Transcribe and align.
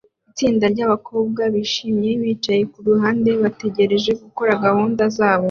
Itsinda 0.29 0.65
ryabakobwa 0.73 1.41
bishimye 1.53 2.09
bicaye 2.21 2.63
kuruhande 2.73 3.29
bategereje 3.43 4.11
gukora 4.21 4.51
gahunda 4.65 5.03
zabo 5.17 5.39